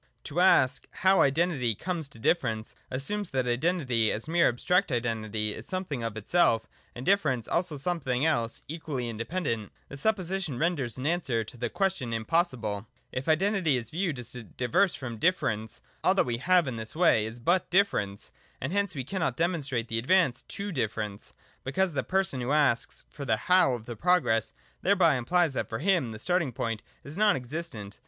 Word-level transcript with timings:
To 0.23 0.39
ask,' 0.39 0.87
How 1.05 1.21
Identity 1.21 1.75
comes 1.75 2.09
to 2.09 2.17
Difference,' 2.17 2.73
assumes 2.89 3.29
that 3.29 3.45
Identity 3.47 4.11
as 4.11 4.27
mere 4.27 4.47
abstract 4.49 4.91
Identity 4.91 5.53
is 5.53 5.67
something 5.67 6.01
of 6.01 6.17
itself, 6.17 6.65
and 6.95 7.05
Difference 7.05 7.47
also 7.47 7.77
something 7.77 8.25
else 8.25 8.63
equally 8.67 9.07
inde 9.09 9.29
pendent. 9.29 9.69
This 9.89 10.01
supposition 10.01 10.57
renders 10.57 10.97
an 10.97 11.05
answer 11.05 11.43
to 11.43 11.55
the 11.55 11.69
question 11.69 12.13
impossible. 12.13 12.87
If 13.11 13.29
Identity 13.29 13.77
is 13.77 13.91
viewed 13.91 14.17
as 14.17 14.33
diverse 14.33 14.95
from 14.95 15.19
Difference, 15.19 15.83
all 16.03 16.15
that 16.15 16.25
we 16.25 16.37
have 16.37 16.67
in 16.67 16.77
this 16.77 16.95
way 16.95 17.23
is 17.27 17.39
but 17.39 17.69
Difference; 17.69 18.31
and 18.59 18.73
hence 18.73 18.95
we 18.95 19.03
cannot 19.03 19.37
demonstrate 19.37 19.87
the 19.87 19.99
advance 19.99 20.41
to 20.41 20.71
difference, 20.71 21.31
because 21.63 21.93
the 21.93 22.01
person 22.01 22.41
who 22.41 22.53
asks 22.53 23.03
for 23.11 23.23
the 23.23 23.37
How 23.37 23.73
of 23.73 23.85
the 23.85 23.95
progress 23.95 24.49
2x6 24.49 24.49
THE 24.49 24.49
DOCTRINE 24.49 24.49
OF 24.49 24.63
ESSENCE. 24.63 24.81
[116,117 24.81 24.81
thereby 24.89 25.15
implies 25.17 25.53
that 25.53 25.69
for 25.69 25.77
him 25.77 26.11
the 26.11 26.17
starting 26.17 26.51
point 26.51 26.81
is 27.03 27.19
non 27.19 27.35
existent. 27.37 27.99